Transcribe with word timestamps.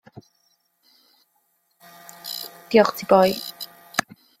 Diolch 2.71 2.93
ti 2.97 3.05
boi. 3.09 3.31